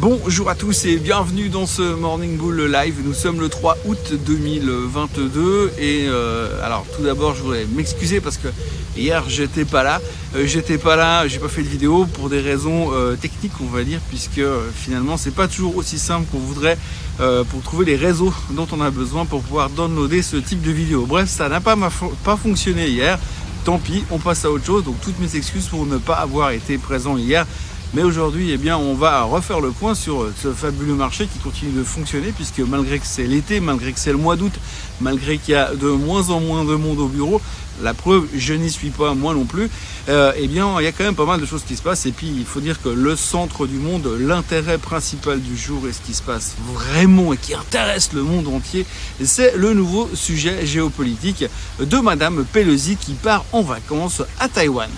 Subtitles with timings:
[0.00, 3.02] Bonjour à tous et bienvenue dans ce Morning Bull Live.
[3.04, 8.38] Nous sommes le 3 août 2022 et euh, alors tout d'abord je voudrais m'excuser parce
[8.38, 8.48] que
[8.96, 10.00] hier j'étais pas là.
[10.36, 13.66] Euh, j'étais pas là, j'ai pas fait de vidéo pour des raisons euh, techniques on
[13.66, 14.40] va dire puisque
[14.74, 16.78] finalement c'est pas toujours aussi simple qu'on voudrait
[17.50, 21.04] pour trouver les réseaux dont on a besoin pour pouvoir downloader ce type de vidéo.
[21.04, 21.76] Bref, ça n'a pas,
[22.42, 23.18] fonctionné hier.
[23.66, 24.84] Tant pis, on passe à autre chose.
[24.84, 27.46] Donc toutes mes excuses pour ne pas avoir été présent hier.
[27.92, 31.72] Mais aujourd'hui, eh bien, on va refaire le point sur ce fabuleux marché qui continue
[31.72, 34.52] de fonctionner puisque malgré que c'est l'été, malgré que c'est le mois d'août,
[35.00, 37.40] malgré qu'il y a de moins en moins de monde au bureau,
[37.82, 39.68] la preuve, je n'y suis pas, moi non plus,
[40.08, 42.06] euh, eh bien, il y a quand même pas mal de choses qui se passent.
[42.06, 45.92] Et puis, il faut dire que le centre du monde, l'intérêt principal du jour et
[45.92, 48.86] ce qui se passe vraiment et qui intéresse le monde entier,
[49.24, 51.44] c'est le nouveau sujet géopolitique
[51.80, 54.90] de Madame Pelosi qui part en vacances à Taïwan.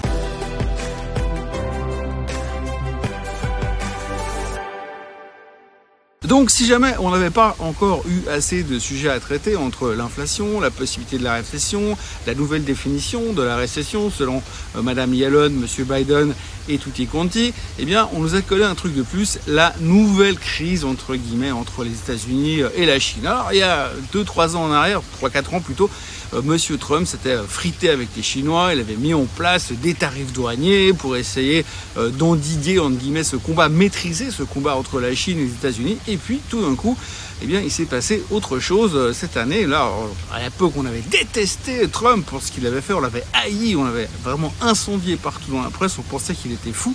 [6.33, 10.61] Donc si jamais on n'avait pas encore eu assez de sujets à traiter entre l'inflation,
[10.61, 11.95] la possibilité de la récession,
[12.27, 14.43] la nouvelle définition de la récession selon
[14.75, 16.33] euh, Madame Yellen, Monsieur Biden
[16.71, 20.39] et tutti quanti, eh bien on nous a collé un truc de plus, la nouvelle
[20.39, 23.27] crise entre guillemets entre les États-Unis et la Chine.
[23.27, 27.37] Alors il y a 2-3 ans en arrière, 3-4 ans plutôt, euh, Monsieur Trump s'était
[27.47, 31.65] frité avec les Chinois, il avait mis en place des tarifs douaniers pour essayer
[31.99, 35.99] euh, d'endiguer entre guillemets ce combat, maîtriser ce combat entre la Chine et les États-Unis.
[36.09, 36.97] Et puis tout d'un coup,
[37.43, 39.67] eh bien, il s'est passé autre chose euh, cette année.
[39.67, 39.91] Là,
[40.33, 43.85] à l'époque, on avait détesté Trump pour ce qu'il avait fait, on l'avait haï, on
[43.85, 46.95] l'avait vraiment incendié partout dans la presse, on pensait qu'il était fou.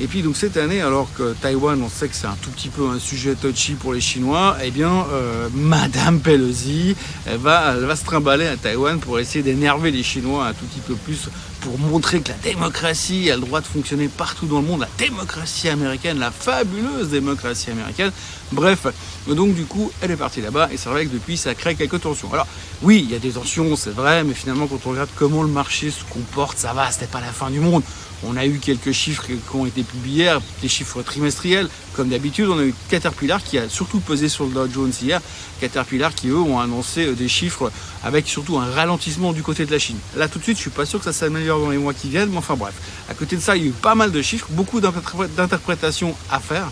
[0.00, 2.68] Et puis donc cette année, alors que Taïwan, on sait que c'est un tout petit
[2.68, 6.94] peu un sujet touchy pour les Chinois, eh bien euh, Madame Pelosi,
[7.26, 10.80] elle va, va se trimballer à Taïwan pour essayer d'énerver les Chinois un tout petit
[10.86, 11.28] peu plus,
[11.62, 14.88] pour montrer que la démocratie a le droit de fonctionner partout dans le monde, la
[14.98, 18.12] démocratie américaine, la fabuleuse démocratie américaine.
[18.52, 18.86] Bref,
[19.26, 22.00] donc du coup, elle est partie là-bas et c'est vrai que depuis, ça crée quelques
[22.00, 22.32] tensions.
[22.32, 22.46] Alors
[22.82, 25.48] oui, il y a des tensions, c'est vrai, mais finalement, quand on regarde comment le
[25.48, 27.82] marché se comporte, ça va, c'était pas la fin du monde.
[28.26, 31.68] On a eu quelques chiffres qui ont été publiés des chiffres trimestriels.
[31.94, 35.20] Comme d'habitude, on a eu Caterpillar qui a surtout pesé sur le Dow Jones hier.
[35.60, 37.70] Caterpillar qui, eux, ont annoncé euh, des chiffres
[38.02, 39.98] avec surtout un ralentissement du côté de la Chine.
[40.16, 42.08] Là, tout de suite, je suis pas sûr que ça s'améliore dans les mois qui
[42.08, 42.74] viennent, mais enfin bref.
[43.08, 46.40] À côté de ça, il y a eu pas mal de chiffres, beaucoup d'interprétations à
[46.40, 46.70] faire.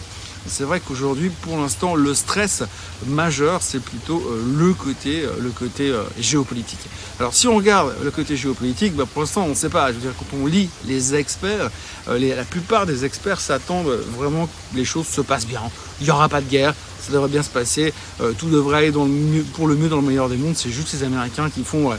[0.48, 2.62] C'est vrai qu'aujourd'hui, pour l'instant, le stress
[3.06, 5.30] majeur, c'est plutôt euh, le côté, euh,
[5.80, 6.78] euh, géopolitique.
[7.18, 9.88] Alors, si on regarde le côté géopolitique, bah, pour l'instant, on ne sait pas.
[9.88, 11.70] Je veux dire, quand on lit les experts,
[12.08, 15.62] la plupart des experts s'attendent vraiment que les choses se passent bien.
[16.00, 17.92] Il n'y aura pas de guerre, ça devrait bien se passer,
[18.38, 20.56] tout devrait aller pour le mieux dans le meilleur des mondes.
[20.56, 21.90] C'est juste ces Américains qui font,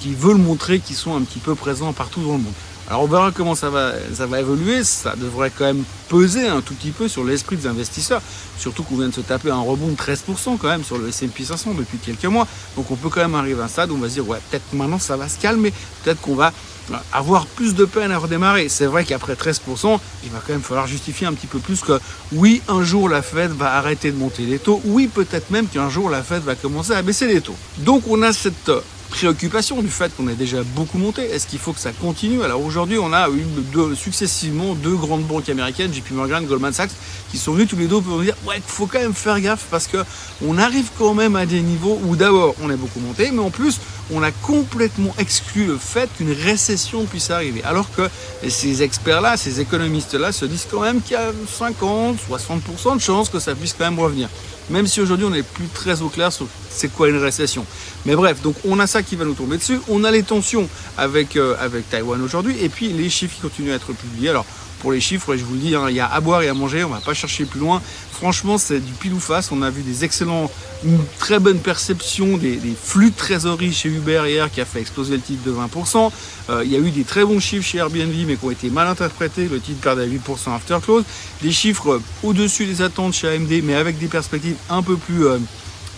[0.00, 2.52] qui veulent montrer qu'ils sont un petit peu présents partout dans le monde.
[2.92, 4.84] Alors on verra comment ça va, ça évoluer.
[4.84, 8.20] Ça devrait quand même peser un tout petit peu sur l'esprit des investisseurs.
[8.58, 11.42] Surtout qu'on vient de se taper un rebond de 13% quand même sur le S&P
[11.42, 12.46] 500 depuis quelques mois.
[12.76, 14.36] Donc on peut quand même arriver à un stade où on va se dire ouais
[14.50, 15.72] peut-être maintenant ça va se calmer.
[16.04, 16.52] Peut-être qu'on va
[17.14, 18.68] avoir plus de peine à redémarrer.
[18.68, 21.98] C'est vrai qu'après 13%, il va quand même falloir justifier un petit peu plus que
[22.32, 24.82] oui, un jour la Fed va arrêter de monter les taux.
[24.84, 27.56] Oui, peut-être même qu'un jour la Fed va commencer à baisser les taux.
[27.78, 28.70] Donc on a cette
[29.12, 31.22] préoccupation du fait qu'on a déjà beaucoup monté.
[31.22, 32.42] Est-ce qu'il faut que ça continue?
[32.42, 33.44] Alors aujourd'hui, on a eu
[33.94, 36.90] successivement deux grandes banques américaines, JP Morgan, Goldman Sachs,
[37.30, 39.38] qui sont venus tous les deux pour nous dire ouais, il faut quand même faire
[39.40, 39.98] gaffe parce que
[40.44, 43.50] on arrive quand même à des niveaux où d'abord on a beaucoup monté, mais en
[43.50, 43.80] plus
[44.10, 47.62] on a complètement exclu le fait qu'une récession puisse arriver.
[47.64, 48.08] Alors que
[48.48, 53.28] ces experts-là, ces économistes-là se disent quand même qu'il y a 50, 60% de chances
[53.28, 54.28] que ça puisse quand même revenir.
[54.70, 57.66] Même si aujourd'hui on n'est plus très au clair sur c'est quoi une récession.
[58.06, 59.80] Mais bref, donc on a ça qui va nous tomber dessus.
[59.88, 61.54] On a les tensions avec, euh,
[61.90, 62.56] Taïwan aujourd'hui.
[62.62, 64.30] Et puis les chiffres qui continuent à être publiés.
[64.30, 64.46] Alors
[64.82, 66.54] pour les chiffres, je vous le dis, hein, il y a à boire et à
[66.54, 67.80] manger, on va pas chercher plus loin.
[68.10, 69.52] Franchement, c'est du pile ou face.
[69.52, 70.50] On a vu des excellents,
[70.84, 75.14] une très bonne perception des, flux de trésorerie chez Uber hier qui a fait exploser
[75.14, 76.10] le titre de 20%.
[76.50, 78.70] Euh, il y a eu des très bons chiffres chez Airbnb, mais qui ont été
[78.70, 79.48] mal interprétés.
[79.48, 81.04] Le titre perd à 8% after close.
[81.42, 85.38] Des chiffres au-dessus des attentes chez AMD, mais avec des perspectives un peu plus euh,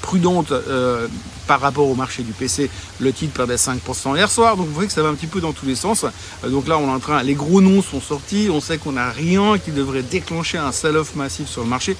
[0.02, 1.08] prudente euh,
[1.46, 2.70] par rapport au marché du PC.
[3.00, 5.40] Le titre perdait 5% hier soir, donc vous voyez que ça va un petit peu
[5.40, 6.04] dans tous les sens.
[6.04, 8.92] Euh, donc là, on est en train, les gros noms sont sortis, on sait qu'on
[8.92, 11.96] n'a rien qui devrait déclencher un sell-off massif sur le marché.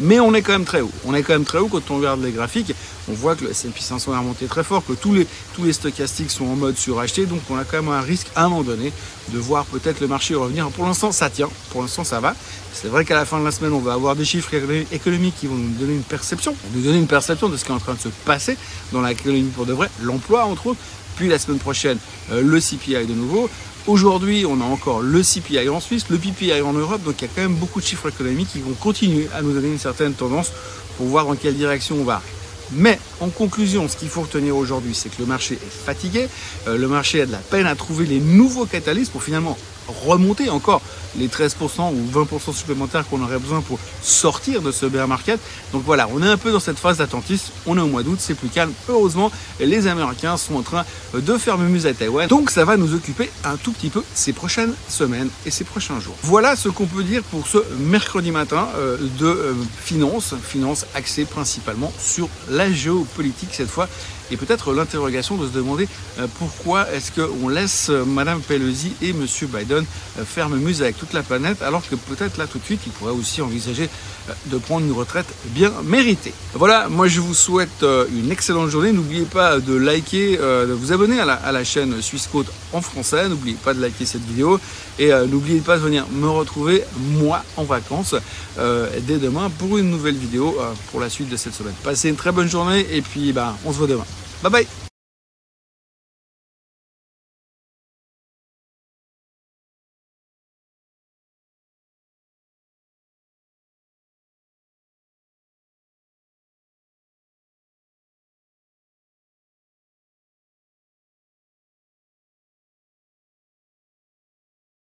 [0.00, 0.90] Mais on est quand même très haut.
[1.04, 2.74] On est quand même très haut quand on regarde les graphiques.
[3.08, 6.46] On voit que le S&P 500 a remonté très fort, que tous les, stochastiques sont
[6.46, 7.26] en mode suracheté.
[7.26, 8.92] Donc on a quand même un risque à un moment donné
[9.30, 10.68] de voir peut-être le marché revenir.
[10.70, 11.50] Pour l'instant, ça tient.
[11.70, 12.34] Pour l'instant, ça va.
[12.72, 14.52] C'est vrai qu'à la fin de la semaine, on va avoir des chiffres
[14.92, 17.74] économiques qui vont nous donner une perception, nous donner une perception de ce qui est
[17.74, 18.56] en train de se passer
[18.92, 20.80] dans l'économie pour de vrai, l'emploi entre autres.
[21.16, 21.98] Puis la semaine prochaine,
[22.32, 23.48] euh, le CPI de nouveau.
[23.86, 27.24] Aujourd'hui, on a encore le CPI en Suisse, le PPI en Europe, donc il y
[27.26, 30.14] a quand même beaucoup de chiffres économiques qui vont continuer à nous donner une certaine
[30.14, 30.52] tendance
[30.96, 32.22] pour voir dans quelle direction on va.
[32.72, 36.28] Mais en conclusion, ce qu'il faut retenir aujourd'hui, c'est que le marché est fatigué,
[36.66, 39.56] euh, le marché a de la peine à trouver les nouveaux catalystes pour finalement
[39.88, 40.80] remonter encore
[41.16, 45.38] les 13% ou 20% supplémentaires qu'on aurait besoin pour sortir de ce bear market.
[45.72, 47.52] Donc voilà, on est un peu dans cette phase d'attentisme.
[47.66, 48.72] On est au mois d'août, c'est plus calme.
[48.88, 50.84] Heureusement, les Américains sont en train
[51.14, 52.28] de faire mumuse à Taïwan.
[52.28, 56.00] Donc ça va nous occuper un tout petit peu ces prochaines semaines et ces prochains
[56.00, 56.16] jours.
[56.22, 61.24] Voilà ce qu'on peut dire pour ce mercredi matin euh, de euh, finance, finance axée
[61.24, 63.88] principalement sur la géopolitique cette fois
[64.30, 65.88] et peut-être l'interrogation de se demander
[66.18, 69.84] euh, pourquoi est-ce qu'on laisse Madame Pelosi et Monsieur Biden
[70.24, 73.12] faire muse avec toute la planète, alors que peut-être là tout de suite, il pourrait
[73.12, 73.88] aussi envisager
[74.28, 76.32] euh, de prendre une retraite bien méritée.
[76.54, 78.92] Voilà, moi je vous souhaite euh, une excellente journée.
[78.92, 83.28] N'oubliez pas de liker, euh, de vous abonner à la, chaîne Suisse Côte en français.
[83.28, 84.58] N'oubliez pas de liker cette vidéo
[84.98, 88.14] et n'oubliez pas de venir me retrouver moi en vacances
[88.56, 90.56] dès demain pour une nouvelle vidéo
[90.90, 91.74] pour la suite de cette semaine.
[91.82, 94.04] Passez une très bonne journée et puis bah, on se voit demain.
[94.44, 94.83] 拜拜。